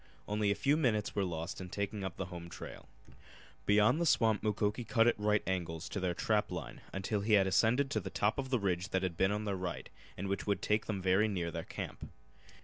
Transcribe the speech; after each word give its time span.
Only 0.27 0.49
a 0.49 0.55
few 0.55 0.77
minutes 0.77 1.13
were 1.13 1.23
lost 1.23 1.61
in 1.61 1.69
taking 1.69 2.03
up 2.03 2.17
the 2.17 2.25
home 2.33 2.49
trail. 2.49 2.89
Beyond 3.67 4.01
the 4.01 4.07
swamp 4.07 4.41
Mukoki 4.41 4.83
cut 4.83 5.05
at 5.05 5.19
right 5.19 5.43
angles 5.45 5.87
to 5.89 5.99
their 5.99 6.15
trap 6.15 6.49
line 6.51 6.81
until 6.91 7.21
he 7.21 7.33
had 7.33 7.45
ascended 7.45 7.91
to 7.91 7.99
the 7.99 8.09
top 8.09 8.39
of 8.39 8.49
the 8.49 8.57
ridge 8.59 8.89
that 8.89 9.03
had 9.03 9.15
been 9.15 9.31
on 9.31 9.45
their 9.45 9.55
right 9.55 9.91
and 10.17 10.27
which 10.27 10.47
would 10.47 10.63
take 10.63 10.87
them 10.87 11.03
very 11.03 11.27
near 11.27 11.51
their 11.51 11.65
camp. 11.65 12.09